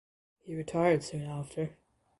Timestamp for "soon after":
1.03-1.77